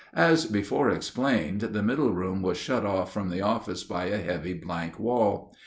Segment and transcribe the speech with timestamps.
[0.15, 4.53] As before explained, the middle room was shut off from the office by a heavy
[4.55, 5.53] blank wall.